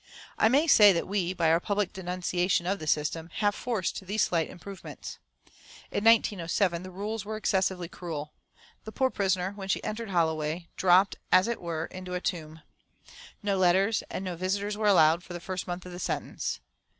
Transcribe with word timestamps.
I 0.39 0.49
may 0.49 0.65
say 0.65 0.91
that 0.93 1.07
we, 1.07 1.31
by 1.31 1.51
our 1.51 1.59
public 1.59 1.93
denunciation 1.93 2.65
of 2.65 2.79
the 2.79 2.87
system, 2.87 3.29
have 3.33 3.53
forced 3.53 4.03
these 4.07 4.23
slight 4.23 4.49
improvements. 4.49 5.19
In 5.91 6.03
1907 6.05 6.81
the 6.81 6.89
rules 6.89 7.23
were 7.23 7.37
excessively 7.37 7.87
cruel. 7.87 8.33
The 8.83 8.91
poor 8.91 9.11
prisoner, 9.11 9.51
when 9.51 9.67
she 9.67 9.83
entered 9.83 10.09
Holloway, 10.09 10.69
dropped, 10.75 11.17
as 11.31 11.47
it 11.47 11.61
were, 11.61 11.85
into 11.85 12.15
a 12.15 12.19
tomb. 12.19 12.63
No 13.43 13.59
letters 13.59 14.01
and 14.09 14.25
no 14.25 14.35
visitors 14.35 14.75
were 14.75 14.87
allowed 14.87 15.23
for 15.23 15.33
the 15.33 15.39
first 15.39 15.67
month 15.67 15.85
of 15.85 15.91
the 15.91 15.99
sentence. 15.99 16.59